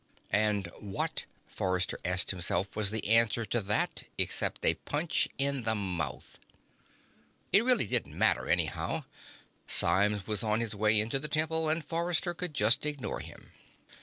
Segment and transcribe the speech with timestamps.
[0.33, 5.75] And what, Forrester asked himself, was the answer to that except a punch in the
[5.75, 6.39] mouth?
[7.53, 9.03] It really didn't matter, anyhow.
[9.67, 13.51] Symes was on his way into the temple, and Forrester could just ignore him.